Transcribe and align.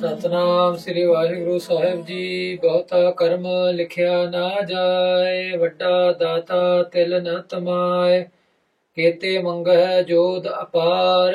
ਸਤਨਾਮ 0.00 0.76
ਸ੍ਰੀ 0.76 1.04
ਵਾਹਿਗੁਰੂ 1.04 1.58
ਸਾਹਿਬ 1.58 2.04
ਜੀ 2.04 2.56
ਬਹੁਤਾ 2.62 3.10
ਕਰਮ 3.10 3.46
ਲਿਖਿਆ 3.74 4.24
ਨਾ 4.30 4.50
ਜਾਏ 4.60 5.56
ਵੱਡਾ 5.56 6.12
ਦਾਤਾ 6.12 6.82
ਤਿਲ 6.82 7.20
ਨ 7.22 7.40
ਤਮਾਏ 7.48 8.22
ਕੇਤੇ 8.96 9.36
ਮੰਗਹਿ 9.38 10.02
ਜੋਦ 10.04 10.48
ਅਪਾਰ 10.62 11.34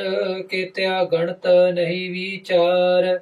ਕੇਤਿਆ 0.49 1.03
ਗਣਤ 1.03 1.47
ਨਹੀਂ 1.73 2.09
ਵਿਚਾਰ 2.11 3.17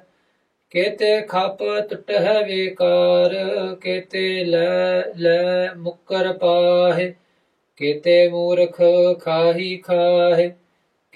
ਕੇਤੇ 0.71 1.21
ਖਪ 1.21 1.63
ਟਟਹਿ 1.89 2.43
ਵੇਕਾਰ, 2.45 3.33
ਕੇਤੇ 3.81 4.43
ਲੈ 4.43 5.03
ਲੈ 5.17 5.73
ਮੁਕਰ 5.77 6.31
ਪਾਹੇ, 6.33 7.13
ਕੇਤੇ 7.77 8.27
ਮੂਰਖ 8.29 8.81
ਖਾਹੀ 9.19 9.75
ਖਾਹੇ, 9.77 10.49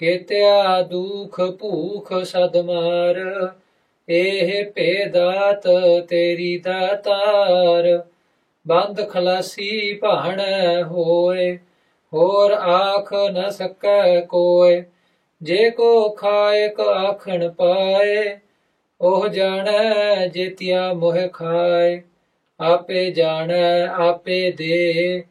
ਕੇਤਿਆ 0.00 0.82
ਦੁਖ 0.82 1.40
ਭੂਖ 1.60 2.12
ਸਦ 2.24 2.56
ਮਾਰ, 2.56 3.20
ਇਹ 4.08 4.64
ਭੇਦਾਤ 4.72 5.68
ਤੇਰੀ 6.08 6.56
ਦਾਤਾਰ 6.58 8.02
ਬੰਦ 8.66 9.08
ਖਲਾਸੀ 9.10 9.94
ਭਾਣ 9.94 10.40
ਹੋਏ, 10.82 11.56
ਹੋਰ 12.12 12.52
ਆਖ 12.52 13.12
ਨ 13.32 13.50
ਸਕੈ 13.50 14.20
ਕੋਏ, 14.20 14.82
ਜੇ 15.42 15.70
ਕੋ 15.70 16.08
ਖਾਇਕ 16.08 16.80
ਆਖਣ 16.80 17.48
ਪਾਏ 17.50 18.38
ਉਹ 19.00 19.28
ਜਾਣੈ 19.28 20.26
ਜੇਤਿਆ 20.26 20.92
ਮੋਹ 20.92 21.28
ਖਾਏ, 21.28 22.02
ਆਪੇ 22.60 23.10
ਜਾਣੈ, 23.10 23.86
ਆਪੇ 23.86 24.50
ਦੇ, 24.50 25.24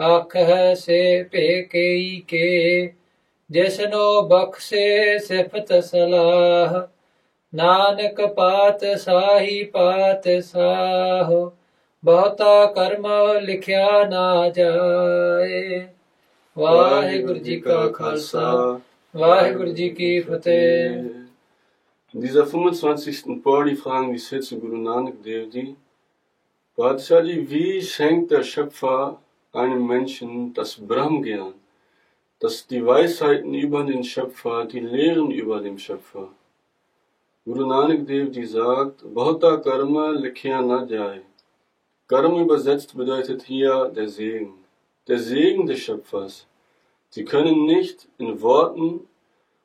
ਆਖਹਿ 0.00 0.74
ਸੇ 0.74 1.22
ਭੇ 1.22 1.62
ਕਈ 1.62 2.22
ਕੇ, 2.28 2.92
ਜਿਸਨੋ 3.50 4.22
ਬਖਸ਼ੇ 4.22 5.18
ਸਿਫਤ 5.18 5.84
ਸਲਾਹ, 5.84 6.86
ਨਾਨਕ 7.54 8.26
ਪਾਤ 8.26 8.84
ਸਾਹੀ 8.98 9.64
ਪਾਤ 9.64 10.28
ਸਾਹ, 10.42 11.50
ਬਹੁਤਾ 12.04 12.66
ਕਰਮ 12.66 13.06
ਲਿਖਿਆ 13.40 14.04
ਨਾ 14.04 14.48
ਜਾਏ। 14.48 15.86
ਵਾਹਿਗੁਰੂ 16.58 17.38
ਜੀ 17.38 17.60
ਕਾ 17.60 17.88
ਖਾਲਸਾ, 17.88 18.80
ਵਾਹਿਗੁਰੂ 19.16 19.72
ਜੀ 19.72 19.88
ਕੀ 19.88 20.20
ਫਤਿਹ। 20.20 21.19
In 22.12 22.20
dieser 22.20 22.44
25. 22.44 23.40
Pauli 23.40 23.76
fragen 23.76 24.12
die 24.12 24.18
Sitze 24.18 24.58
Guru 24.58 24.78
Nanak 24.78 25.22
Dev 25.22 25.48
Ji, 25.54 25.76
wie 27.48 27.80
schenkt 27.82 28.32
der 28.32 28.42
Schöpfer 28.42 29.20
einem 29.52 29.86
Menschen 29.86 30.52
das 30.52 30.74
Brahmgyan, 30.74 31.54
das 32.40 32.66
die 32.66 32.84
Weisheiten 32.84 33.54
über 33.54 33.84
den 33.84 34.02
Schöpfer, 34.02 34.64
die 34.64 34.80
Lehren 34.80 35.30
über 35.30 35.60
den 35.60 35.78
Schöpfer? 35.78 36.30
Guru 37.44 37.64
Nanak 37.64 38.04
Dev 38.08 38.32
Ji 38.32 38.44
sagt, 38.44 39.04
Bhauta 39.14 39.58
Karma 39.58 40.10
likhya 40.10 40.62
na 40.62 40.84
jai. 40.84 41.20
Karma 42.08 42.40
übersetzt 42.40 42.96
bedeutet 42.96 43.44
hier 43.44 43.88
der 43.94 44.08
Segen. 44.08 44.54
Der 45.06 45.20
Segen 45.20 45.64
des 45.64 45.78
Schöpfers. 45.78 46.48
Sie 47.10 47.24
können 47.24 47.66
nicht 47.66 48.08
in 48.18 48.42
Worten 48.42 49.06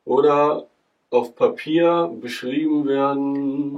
oder 0.05 0.67
auf 1.09 1.35
Papier 1.35 2.11
beschrieben 2.21 2.87
werden. 2.87 3.75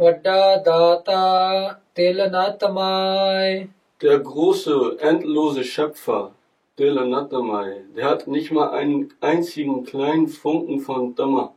Der 4.02 4.20
große, 4.20 4.98
endlose 5.00 5.64
Schöpfer, 5.64 6.32
Telanatamai, 6.78 7.84
der 7.96 8.06
hat 8.10 8.28
nicht 8.28 8.52
mal 8.52 8.70
einen 8.70 9.14
einzigen 9.22 9.84
kleinen 9.84 10.28
Funken 10.28 10.80
von 10.80 11.16
Dhamma. 11.16 11.54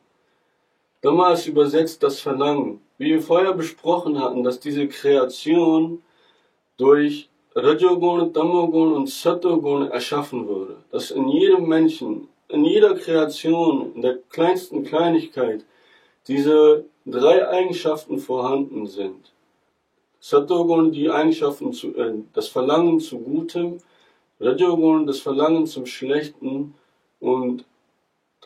Dhamma 1.02 1.32
ist 1.32 1.46
übersetzt 1.46 2.02
das 2.02 2.20
Verlangen. 2.20 2.80
Wie 2.98 3.12
wir 3.12 3.22
vorher 3.22 3.54
besprochen 3.54 4.20
hatten, 4.20 4.42
dass 4.44 4.60
diese 4.60 4.86
Kreation 4.88 6.02
durch 6.76 7.30
Rajogun, 7.54 8.32
Tamogun 8.32 8.92
und 8.92 9.08
Satogun 9.08 9.90
erschaffen 9.90 10.46
würde. 10.46 10.76
Dass 10.90 11.10
in 11.10 11.28
jedem 11.28 11.66
Menschen 11.66 12.28
in 12.52 12.64
jeder 12.64 12.94
Kreation, 12.94 13.92
in 13.94 14.02
der 14.02 14.18
kleinsten 14.28 14.84
Kleinigkeit, 14.84 15.64
diese 16.28 16.84
drei 17.06 17.48
Eigenschaften 17.48 18.18
vorhanden 18.18 18.86
sind. 18.86 19.32
Satogun, 20.20 20.92
die 20.92 21.10
Eigenschaften 21.10 21.72
zu, 21.72 21.96
äh, 21.96 22.12
das 22.34 22.48
Verlangen 22.48 23.00
zu 23.00 23.18
Gutem, 23.18 23.78
Rajogun, 24.38 25.06
das 25.06 25.20
Verlangen 25.20 25.66
zum 25.66 25.86
Schlechten 25.86 26.74
und 27.20 27.64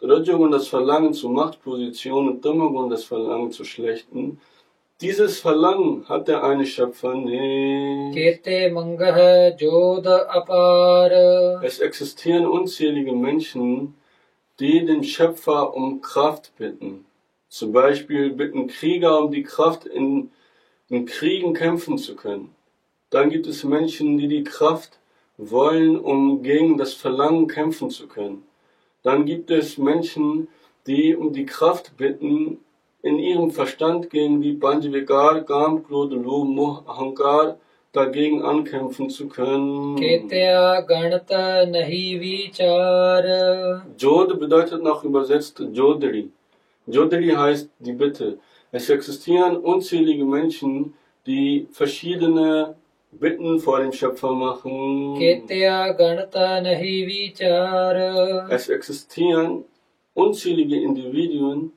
Rajogun, 0.00 0.50
das 0.50 0.68
Verlangen 0.68 1.12
zu 1.12 1.28
Machtpositionen 1.28 2.34
und 2.34 2.42
Tamagun, 2.42 2.90
das 2.90 3.04
Verlangen 3.04 3.50
zu 3.50 3.64
Schlechten. 3.64 4.40
Dieses 5.04 5.38
Verlangen 5.38 6.08
hat 6.08 6.28
der 6.28 6.42
eine 6.42 6.64
Schöpfer 6.64 7.14
nicht. 7.14 8.14
Kete 8.14 8.70
mangaha 8.70 9.54
joda 9.54 10.22
apara. 10.30 11.62
Es 11.62 11.78
existieren 11.78 12.46
unzählige 12.46 13.12
Menschen, 13.12 13.96
die 14.58 14.86
den 14.86 15.04
Schöpfer 15.04 15.74
um 15.74 16.00
Kraft 16.00 16.52
bitten. 16.56 17.04
Zum 17.50 17.72
Beispiel 17.72 18.30
bitten 18.30 18.66
Krieger 18.66 19.18
um 19.18 19.30
die 19.30 19.42
Kraft, 19.42 19.84
in, 19.84 20.30
in 20.88 21.04
Kriegen 21.04 21.52
kämpfen 21.52 21.98
zu 21.98 22.16
können. 22.16 22.54
Dann 23.10 23.28
gibt 23.28 23.46
es 23.46 23.62
Menschen, 23.62 24.16
die 24.16 24.28
die 24.28 24.44
Kraft 24.44 24.98
wollen, 25.36 26.00
um 26.00 26.42
gegen 26.42 26.78
das 26.78 26.94
Verlangen 26.94 27.46
kämpfen 27.46 27.90
zu 27.90 28.08
können. 28.08 28.42
Dann 29.02 29.26
gibt 29.26 29.50
es 29.50 29.76
Menschen, 29.76 30.48
die 30.86 31.14
um 31.14 31.34
die 31.34 31.44
Kraft 31.44 31.98
bitten, 31.98 32.64
in 33.04 33.18
ihrem 33.18 33.50
Verstand 33.50 34.08
gehen 34.08 34.40
wie 34.42 34.54
Panchvikar, 34.54 35.42
Kam, 35.42 35.84
Krod, 35.86 36.12
Lob, 36.12 36.48
Moh, 36.48 36.78
Ahankar 36.86 37.58
dagegen 37.92 38.42
ankämpfen 38.42 39.10
zu 39.10 39.28
können. 39.28 39.96
Ketya 39.96 40.80
Ganata 40.80 41.66
Nahi 41.66 42.18
Vichar. 42.18 43.84
Jod 43.98 44.40
bedeutet 44.40 44.82
nach 44.82 45.04
übersetzt 45.04 45.60
Jodri. 45.72 46.30
Jodri 46.86 47.28
heißt 47.28 47.68
die 47.78 47.92
Bitte. 47.92 48.38
Es 48.72 48.88
existieren 48.88 49.58
unzählige 49.58 50.24
Menschen, 50.24 50.94
die 51.26 51.68
verschiedene 51.70 52.74
Bitten 53.12 53.60
vor 53.60 53.80
dem 53.80 53.92
Schöpfer 53.92 54.32
machen. 54.32 55.18
Ketya 55.18 55.92
Ganata 55.92 56.62
Nahi 56.62 57.06
Vichar. 57.06 58.50
Es 58.50 58.70
existieren 58.70 59.64
unzählige 60.14 60.80
Individuen, 60.80 61.72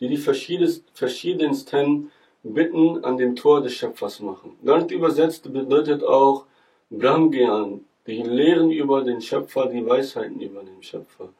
die 0.00 0.08
die 0.08 0.16
verschiedensten 0.16 2.10
Bitten 2.42 3.02
an 3.04 3.16
dem 3.16 3.36
Tor 3.36 3.62
des 3.62 3.72
Schöpfers 3.74 4.20
machen. 4.20 4.56
Damit 4.62 4.90
übersetzt 4.90 5.50
bedeutet 5.50 6.02
auch 6.02 6.44
Brahmgyan, 6.90 7.80
die 8.06 8.22
Lehren 8.22 8.70
über 8.70 9.02
den 9.02 9.20
Schöpfer, 9.22 9.66
die 9.66 9.84
Weisheiten 9.86 10.40
über 10.40 10.62
den 10.62 10.82
Schöpfer. 10.82 11.30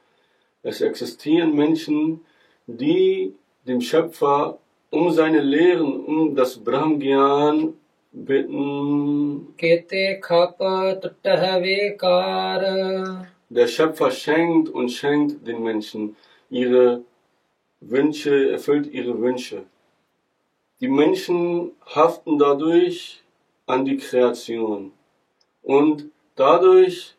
Es 0.63 0.81
existieren 0.81 1.55
Menschen, 1.55 2.23
die 2.67 3.35
dem 3.67 3.83
Schöpfer 3.83 4.59
um 4.91 5.11
seine 5.11 5.41
Lehren, 5.41 6.05
um 6.07 6.35
das 6.35 6.57
Brahmgyan 6.57 7.75
bitten. 8.13 9.55
Der 13.51 13.67
Schöpfer 13.67 14.11
schenkt 14.11 14.71
und 14.71 14.89
schenkt 14.89 15.47
den 15.47 15.63
Menschen 15.63 16.17
ihre 16.49 17.03
Wünsche, 17.81 18.51
erfüllt 18.51 18.93
ihre 18.93 19.21
Wünsche. 19.21 19.65
Die 20.81 20.89
Menschen 20.89 21.73
haften 21.87 22.39
dadurch 22.39 23.23
an 23.67 23.85
die 23.85 23.97
Kreation 23.97 24.93
und 25.63 26.11
dadurch 26.35 27.15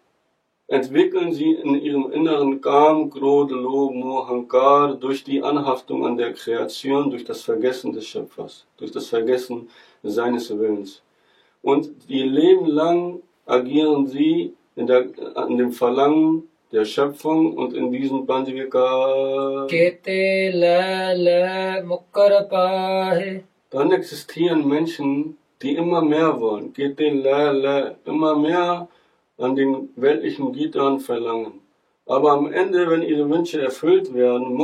entwickeln 0.68 1.33
sie 1.33 1.51
in 1.51 1.75
ihrem 1.75 2.12
inneren 2.12 2.59
Kam, 2.59 3.09
Krodh, 3.09 3.53
Lob, 3.53 3.94
Moh, 3.94 4.27
Hankar 4.27 4.95
durch 4.95 5.24
die 5.24 5.41
Anhaftung 5.41 6.06
an 6.06 6.18
der 6.18 6.33
Kreation, 6.33 7.09
durch 7.09 7.24
das 7.24 7.41
Vergessen 7.44 7.94
des 7.94 8.07
Schöpfers, 8.07 8.65
durch 8.77 8.91
das 8.91 9.07
Vergessen 9.07 9.69
seines 10.01 10.50
Willens. 10.57 11.01
Und 11.62 11.91
ihr 12.07 12.25
Leben 12.25 12.65
lang 12.65 13.21
agieren 13.45 14.07
sie 14.07 14.53
in 14.75 14.88
der, 14.88 15.07
an 15.35 15.57
dem 15.57 15.71
Verlangen 15.71 16.47
der 16.75 16.86
Schöpfung 16.86 17.54
und 17.54 17.74
in 17.74 17.92
diesem 17.92 18.25
Panjivika. 18.27 19.66
Dann 23.69 23.92
existieren 23.92 24.68
Menschen, 24.68 25.38
die 25.62 25.75
immer 25.75 26.01
mehr 26.01 26.39
wollen. 26.39 26.74
Immer 28.06 28.36
mehr 28.36 28.88
an 29.38 29.56
den 29.56 29.89
weltlichen 29.95 30.51
Gitan 30.51 31.00
verlangen. 31.00 31.62
Aber 32.06 32.31
am 32.31 32.51
Ende, 32.51 32.89
wenn 32.89 33.01
ihre 33.01 33.30
Wünsche 33.30 33.62
erfüllt 33.62 34.13
werden, 34.13 34.57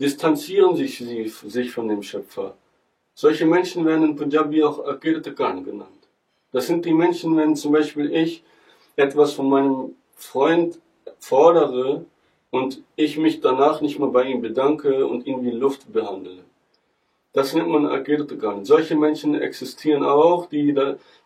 distanzieren 0.00 0.76
sich 0.76 0.98
sie 0.98 1.28
sich 1.28 1.70
von 1.70 1.88
dem 1.88 2.02
Schöpfer. 2.02 2.54
Solche 3.14 3.44
Menschen 3.44 3.84
werden 3.84 4.04
in 4.08 4.16
Punjabi 4.16 4.62
auch 4.62 4.78
Akirtakan 4.86 5.62
genannt. 5.62 6.02
Das 6.52 6.66
sind 6.66 6.84
die 6.86 6.94
Menschen, 6.94 7.36
wenn 7.36 7.54
zum 7.54 7.72
Beispiel 7.72 8.12
ich 8.12 8.42
etwas 8.96 9.34
von 9.34 9.48
meinem 9.48 9.94
Freund 10.22 10.78
fordere 11.18 12.04
und 12.50 12.82
ich 12.96 13.16
mich 13.16 13.40
danach 13.40 13.80
nicht 13.80 13.98
mal 13.98 14.10
bei 14.10 14.24
ihm 14.24 14.40
bedanke 14.40 15.06
und 15.06 15.26
ihn 15.26 15.42
wie 15.42 15.50
Luft 15.50 15.92
behandle. 15.92 16.44
Das 17.32 17.54
nennt 17.54 17.68
man 17.68 17.86
Agirtgan. 17.86 18.64
Solche 18.64 18.96
Menschen 18.96 19.34
existieren 19.34 20.04
auch, 20.04 20.46
die, 20.46 20.74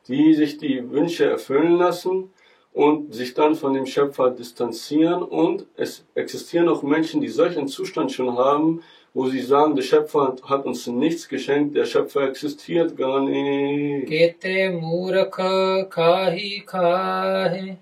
die 0.07 0.35
sich 0.35 0.59
die 0.59 0.91
Wünsche 0.91 1.25
erfüllen 1.25 1.77
lassen 1.79 2.31
und 2.75 3.15
sich 3.15 3.33
dann 3.35 3.55
von 3.55 3.73
dem 3.73 3.87
Schöpfer 3.87 4.31
distanzieren. 4.31 5.23
Und 5.23 5.67
es 5.77 6.05
existieren 6.15 6.69
auch 6.69 6.83
Menschen, 6.83 7.23
die 7.23 7.29
solchen 7.29 7.69
Zustand 7.69 8.13
schon 8.13 8.37
haben, 8.37 8.83
wo 9.15 9.27
sie 9.29 9.41
sagen, 9.41 9.77
der 9.77 9.83
Schöpfer 9.83 10.35
hat 10.43 10.67
uns 10.67 10.87
nichts 10.89 11.29
geschenkt, 11.29 11.77
der 11.77 11.85
Schöpfer 11.85 12.23
existiert 12.29 12.97
gar 12.97 13.21
nicht. 13.21 14.09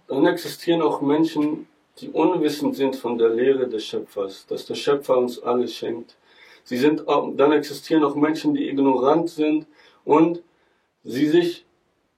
Dann 0.08 0.26
existieren 0.26 0.82
auch 0.82 1.00
Menschen, 1.00 1.67
die 1.99 2.11
unwissend 2.11 2.76
sind 2.76 2.96
von 2.96 3.17
der 3.17 3.31
Lehre 3.31 3.67
des 3.67 3.84
Schöpfers, 3.87 4.46
dass 4.46 4.67
der 4.67 4.75
Schöpfer 4.75 5.17
uns 5.17 5.43
alles 5.43 5.75
schenkt. 5.75 6.17
Sie 6.64 6.76
sind, 6.76 7.02
dann 7.06 7.52
existieren 7.52 8.05
auch 8.05 8.14
Menschen, 8.14 8.55
die 8.55 8.69
ignorant 8.69 9.31
sind 9.31 9.67
und 10.05 10.43
sie 11.02 11.28
sich 11.28 11.64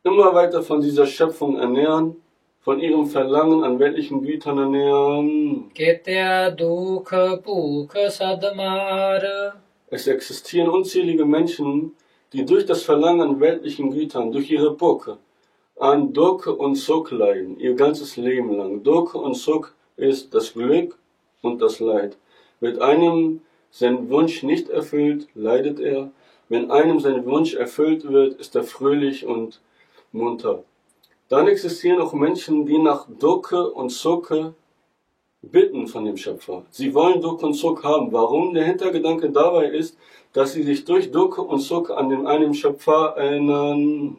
immer 0.02 0.34
weiter 0.34 0.62
von 0.62 0.80
dieser 0.80 1.06
Schöpfung 1.06 1.56
ernähren, 1.56 2.16
von 2.64 2.80
ihrem 2.80 3.06
Verlangen 3.06 3.62
an 3.62 3.78
weltlichen 3.78 4.22
Gütern 4.22 4.56
ernähren. 4.56 5.70
Es 9.90 10.06
existieren 10.06 10.70
unzählige 10.70 11.26
Menschen, 11.26 11.92
die 12.32 12.46
durch 12.46 12.64
das 12.64 12.82
Verlangen 12.82 13.20
an 13.20 13.40
weltlichen 13.40 13.90
Gütern, 13.90 14.32
durch 14.32 14.50
ihre 14.50 14.70
Bucke, 14.70 15.18
an 15.78 16.14
Duk 16.14 16.46
und 16.46 16.76
Suk 16.76 17.10
leiden, 17.10 17.60
ihr 17.60 17.74
ganzes 17.74 18.16
Leben 18.16 18.56
lang. 18.56 18.82
Duk 18.82 19.14
und 19.14 19.34
Suk 19.34 19.74
ist 19.96 20.34
das 20.34 20.54
Glück 20.54 20.96
und 21.42 21.60
das 21.60 21.80
Leid. 21.80 22.16
Mit 22.60 22.80
einem 22.80 23.42
sein 23.70 24.08
Wunsch 24.08 24.42
nicht 24.42 24.70
erfüllt, 24.70 25.28
leidet 25.34 25.80
er. 25.80 26.10
Wenn 26.48 26.70
einem 26.70 26.98
sein 26.98 27.26
Wunsch 27.26 27.54
erfüllt 27.54 28.10
wird, 28.10 28.40
ist 28.40 28.56
er 28.56 28.64
fröhlich 28.64 29.26
und 29.26 29.60
munter. 30.12 30.62
Dann 31.34 31.48
existieren 31.48 32.00
auch 32.00 32.12
Menschen, 32.12 32.64
die 32.64 32.78
nach 32.78 33.08
Dukke 33.08 33.68
und 33.72 33.90
Sukke 33.90 34.54
bitten 35.42 35.88
von 35.88 36.04
dem 36.04 36.16
Schöpfer. 36.16 36.62
Sie 36.70 36.94
wollen 36.94 37.20
Duck 37.20 37.42
und 37.42 37.54
Suck 37.54 37.82
haben. 37.82 38.12
Warum? 38.12 38.54
Der 38.54 38.66
Hintergedanke 38.66 39.30
dabei 39.30 39.66
ist, 39.66 39.98
dass 40.32 40.52
sie 40.52 40.62
sich 40.62 40.84
durch 40.84 41.10
Duck 41.10 41.38
und 41.38 41.58
Suck 41.58 41.90
an 41.90 42.08
den 42.08 42.28
einen 42.28 42.54
Schöpfer 42.54 43.14
erinnern. 43.16 44.18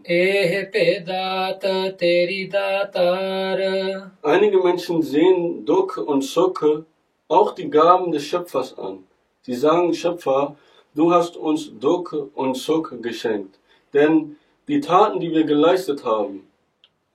Einige 4.22 4.58
Menschen 4.58 5.02
sehen 5.02 5.64
Duck 5.64 5.96
und 5.96 6.22
Sucke 6.22 6.84
auch 7.30 7.56
die 7.56 7.70
Gaben 7.70 8.12
des 8.12 8.26
Schöpfers 8.26 8.78
an. 8.78 9.06
Sie 9.44 9.54
sagen, 9.54 9.94
Schöpfer, 9.94 10.58
du 10.94 11.14
hast 11.14 11.38
uns 11.38 11.72
Duk 11.80 12.32
und 12.36 12.58
Suk 12.58 13.02
geschenkt. 13.02 13.58
Denn 13.94 14.36
die 14.68 14.82
Taten, 14.82 15.22
die 15.22 15.32
wir 15.32 15.46
geleistet 15.46 16.04
haben, 16.04 16.46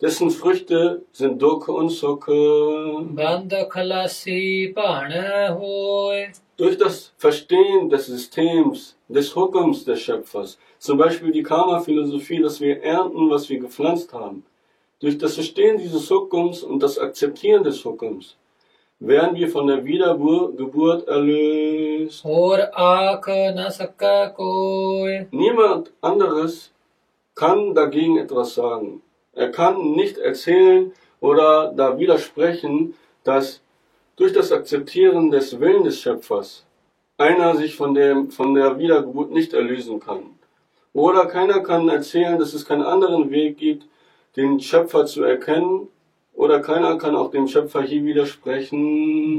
dessen 0.01 0.31
Früchte 0.31 1.03
sind 1.13 1.41
Duk 1.41 1.69
und 1.69 1.91
Suk. 1.91 2.27
Durch 6.57 6.77
das 6.79 7.13
Verstehen 7.17 7.89
des 7.89 8.07
Systems, 8.07 8.97
des 9.09 9.35
Hukums 9.35 9.85
des 9.85 10.01
Schöpfers, 10.01 10.59
zum 10.79 10.99
Beispiel 10.99 11.33
die 11.33 11.43
Karma-Philosophie, 11.43 12.41
dass 12.43 12.61
wir 12.61 12.83
ernten, 12.83 13.31
was 13.31 13.49
wir 13.49 13.59
gepflanzt 13.59 14.13
haben, 14.13 14.45
durch 15.01 15.17
das 15.19 15.35
Verstehen 15.35 15.79
dieses 15.79 16.11
Hukums 16.11 16.63
und 16.63 16.83
das 16.83 16.99
Akzeptieren 16.99 17.65
des 17.65 17.85
Hukums, 17.85 18.37
werden 18.99 19.35
wir 19.35 19.49
von 19.49 19.67
der 19.67 19.83
Wiedergeburt 19.85 21.09
erlöst. 21.09 22.23
Niemand 25.31 25.93
anderes 26.03 26.71
kann 27.35 27.75
dagegen 27.75 28.19
etwas 28.19 28.55
sagen. 28.55 29.01
Er 29.33 29.51
kann 29.51 29.93
nicht 29.93 30.19
erzählen 30.19 30.93
oder 31.21 31.73
da 31.75 31.99
widersprechen, 31.99 32.95
dass 33.25 33.63
durch 34.17 34.33
das 34.33 34.53
Akzeptieren 34.53 35.31
des 35.31 35.61
Willens 35.61 35.85
des 35.85 36.01
Schöpfers 36.01 36.67
einer 37.17 37.55
sich 37.55 37.77
von, 37.77 37.95
dem, 37.95 38.31
von 38.31 38.55
der 38.55 38.79
Wiedergeburt 38.79 39.31
nicht 39.31 39.53
erlösen 39.53 40.01
kann. 40.01 40.39
Oder 40.93 41.27
keiner 41.27 41.61
kann 41.61 41.89
erzählen, 41.89 42.39
dass 42.39 42.55
es 42.55 42.65
keinen 42.65 42.83
anderen 42.83 43.31
Weg 43.31 43.59
gibt, 43.59 43.87
den 44.37 44.59
Schöpfer 44.59 45.07
zu 45.07 45.23
erkennen 45.23 45.89
oder 46.35 46.61
keiner 46.61 46.97
kann 46.97 47.15
auch 47.15 47.31
dem 47.31 47.47
Schöpfer 47.47 47.83
hier 47.83 48.05
widersprechen. 48.05 49.39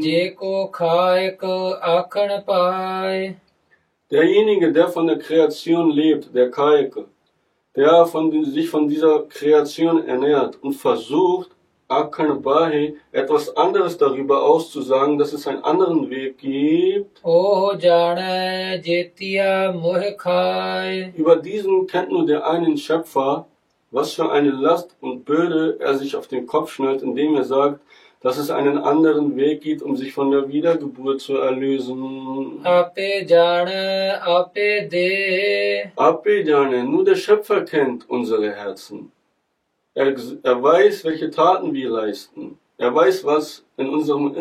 Derjenige, 4.11 4.71
der 4.71 4.87
von 4.89 5.07
der 5.07 5.17
Kreation 5.17 5.89
lebt, 5.89 6.35
der 6.35 6.51
Kaike, 6.51 7.05
der 7.75 8.05
von, 8.05 8.45
sich 8.45 8.69
von 8.69 8.87
dieser 8.87 9.23
Kreation 9.23 10.05
ernährt 10.05 10.57
und 10.61 10.73
versucht, 10.73 11.51
Akanabahi 11.87 12.95
etwas 13.11 13.55
anderes 13.57 13.97
darüber 13.97 14.43
auszusagen, 14.43 15.17
dass 15.17 15.33
es 15.33 15.45
einen 15.45 15.63
anderen 15.63 16.09
Weg 16.09 16.37
gibt. 16.37 17.19
Über 21.17 21.35
diesen 21.35 21.87
kennt 21.87 22.11
nur 22.11 22.25
der 22.25 22.47
einen 22.47 22.77
Schöpfer, 22.77 23.45
was 23.91 24.13
für 24.13 24.31
eine 24.31 24.51
Last 24.51 24.95
und 25.01 25.25
Bürde 25.25 25.77
er 25.79 25.97
sich 25.97 26.15
auf 26.15 26.27
den 26.27 26.47
Kopf 26.47 26.71
schnallt, 26.71 27.01
indem 27.01 27.35
er 27.35 27.43
sagt, 27.43 27.81
dass 28.21 28.37
es 28.37 28.51
einen 28.51 28.77
anderen 28.77 29.35
Weg 29.35 29.61
gibt, 29.61 29.81
um 29.81 29.97
sich 29.97 30.13
von 30.13 30.29
der 30.29 30.47
Wiedergeburt 30.47 31.21
zu 31.21 31.37
erlösen. 31.37 32.59
Ape 32.63 33.25
jane, 33.27 34.21
ape 34.21 34.87
de. 34.91 35.87
Ape 35.95 36.43
jane, 36.43 36.83
nur 36.83 37.03
der 37.03 37.15
Schöpfer 37.15 37.61
kennt 37.61 38.07
unsere 38.09 38.51
Herzen. 38.53 39.11
Er, 39.95 40.15
er 40.43 40.63
weiß, 40.63 41.03
welche 41.03 41.31
Taten 41.31 41.73
wir 41.73 41.89
leisten. 41.89 42.57
Er 42.77 42.93
weiß, 42.95 43.25
was 43.25 43.63
in 43.77 43.89
unserem 43.89 44.33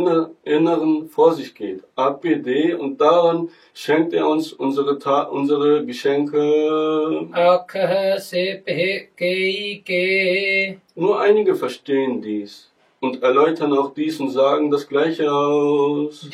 Inneren 0.45 1.09
vor 1.09 1.35
sich 1.35 1.55
geht. 1.55 1.83
APD 1.95 2.73
und 2.73 2.99
daran 2.99 3.51
schenkt 3.75 4.15
er 4.15 4.27
uns 4.29 4.53
unsere, 4.53 4.99
Ta 4.99 5.25
unsere 5.25 5.85
Geschenke. 5.85 7.29
Nur 10.95 11.21
einige 11.21 11.55
verstehen 11.55 12.23
dies 12.23 12.71
und 13.01 13.23
erläutern 13.23 13.73
auch 13.73 13.95
dies 13.95 14.21
und 14.21 14.31
sagen 14.31 14.71
das 14.71 14.87
Gleiche 14.87 15.33
aus. 15.33 16.29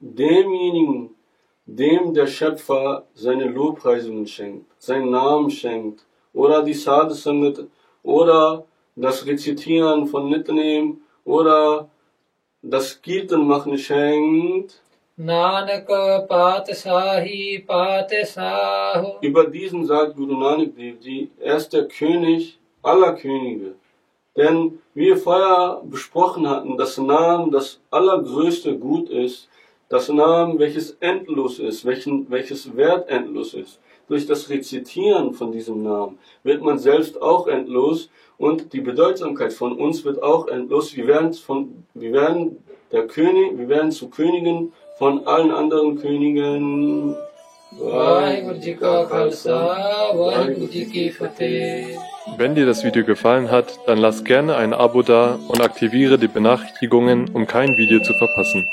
Demjenigen, 0.00 1.10
dem 1.64 2.12
der 2.12 2.26
Schöpfer 2.26 3.04
seine 3.14 3.44
Lobpreisungen 3.44 4.26
schenkt, 4.26 4.66
seinen 4.78 5.10
Namen 5.10 5.50
schenkt, 5.50 6.04
oder 6.34 6.62
die 6.62 6.74
Sadhsangat 6.74 7.66
oder 8.02 8.64
das 8.96 9.26
Rezitieren 9.26 10.06
von 10.06 10.28
Nitnem 10.28 11.00
oder 11.24 11.88
das 12.62 13.00
Kirtan 13.00 13.46
machen 13.46 13.78
schenkt. 13.78 14.80
Nanak 15.16 15.86
Patesahi 16.28 17.64
Patesahu. 17.66 19.18
Über 19.20 19.46
diesen 19.46 19.84
sagt 19.84 20.16
Guru 20.16 20.36
Nanak 20.38 20.74
Dev 20.74 20.96
Ji, 21.00 21.30
er 21.38 21.56
ist 21.56 21.72
der 21.72 21.86
König 21.86 22.58
aller 22.82 23.14
Könige. 23.14 23.74
Denn 24.36 24.78
wie 24.94 25.06
wir 25.06 25.16
vorher 25.16 25.82
besprochen 25.84 26.48
hatten, 26.48 26.76
das 26.76 26.98
Namen, 26.98 27.50
das 27.50 27.80
allergrößte 27.90 28.78
Gut 28.78 29.10
ist, 29.10 29.48
das 29.88 30.08
Namen, 30.08 30.58
welches 30.58 30.92
endlos 31.00 31.58
ist, 31.58 31.84
welchen, 31.84 32.30
welches 32.30 32.76
Wert 32.76 33.08
endlos 33.10 33.52
ist 33.52 33.78
durch 34.08 34.26
das 34.26 34.50
Rezitieren 34.50 35.32
von 35.32 35.52
diesem 35.52 35.82
Namen 35.82 36.18
wird 36.42 36.62
man 36.62 36.78
selbst 36.78 37.20
auch 37.22 37.46
endlos 37.46 38.10
und 38.36 38.72
die 38.72 38.80
Bedeutsamkeit 38.80 39.52
von 39.52 39.72
uns 39.78 40.04
wird 40.04 40.22
auch 40.22 40.48
endlos. 40.48 40.94
Wir 40.96 41.06
werden, 41.06 41.32
von, 41.32 41.84
wir 41.94 42.12
werden 42.12 42.62
der 42.90 43.06
König, 43.06 43.56
wir 43.56 43.68
werden 43.68 43.90
zu 43.90 44.08
Königen 44.08 44.72
von 44.98 45.26
allen 45.26 45.50
anderen 45.50 45.98
Königen. 45.98 47.16
Wenn 52.36 52.54
dir 52.54 52.66
das 52.66 52.84
Video 52.84 53.04
gefallen 53.04 53.50
hat, 53.50 53.80
dann 53.86 53.98
lass 53.98 54.22
gerne 54.22 54.56
ein 54.56 54.72
Abo 54.72 55.02
da 55.02 55.38
und 55.48 55.60
aktiviere 55.60 56.18
die 56.18 56.28
Benachrichtigungen, 56.28 57.28
um 57.32 57.46
kein 57.46 57.76
Video 57.76 58.00
zu 58.00 58.14
verpassen. 58.14 58.68